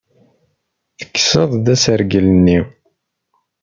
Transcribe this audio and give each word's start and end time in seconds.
Tekkes-d 0.97 1.65
asergel-nni. 1.73 2.59